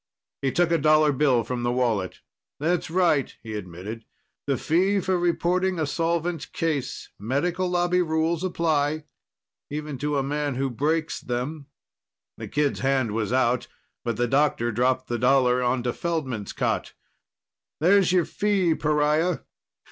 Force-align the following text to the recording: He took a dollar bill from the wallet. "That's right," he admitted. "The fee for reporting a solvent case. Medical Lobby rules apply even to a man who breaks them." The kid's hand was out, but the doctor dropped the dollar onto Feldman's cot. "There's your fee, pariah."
He 0.41 0.51
took 0.51 0.71
a 0.71 0.79
dollar 0.79 1.11
bill 1.11 1.43
from 1.43 1.61
the 1.61 1.71
wallet. 1.71 2.21
"That's 2.59 2.89
right," 2.89 3.31
he 3.43 3.53
admitted. 3.53 4.03
"The 4.47 4.57
fee 4.57 4.99
for 4.99 5.15
reporting 5.19 5.79
a 5.79 5.85
solvent 5.85 6.51
case. 6.53 7.09
Medical 7.19 7.69
Lobby 7.69 8.01
rules 8.01 8.43
apply 8.43 9.03
even 9.69 9.99
to 9.99 10.17
a 10.17 10.23
man 10.23 10.55
who 10.55 10.71
breaks 10.71 11.19
them." 11.21 11.67
The 12.39 12.47
kid's 12.47 12.79
hand 12.79 13.11
was 13.11 13.31
out, 13.31 13.67
but 14.03 14.17
the 14.17 14.25
doctor 14.27 14.71
dropped 14.71 15.07
the 15.07 15.19
dollar 15.19 15.61
onto 15.61 15.91
Feldman's 15.91 16.51
cot. 16.51 16.93
"There's 17.79 18.11
your 18.11 18.25
fee, 18.25 18.73
pariah." 18.73 19.41